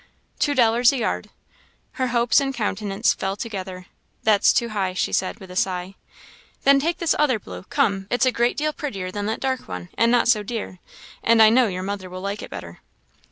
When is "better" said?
12.49-12.79